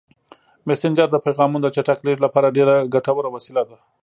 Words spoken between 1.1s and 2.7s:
د پیغامونو د چټک لیږد لپاره